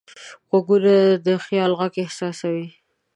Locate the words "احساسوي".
2.03-2.67